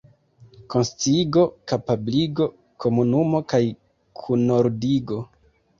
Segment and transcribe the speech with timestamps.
[0.73, 1.43] konsciigo,
[1.73, 2.49] kapabligo,
[2.85, 3.65] komunumo kaj
[4.23, 5.25] kunordigo.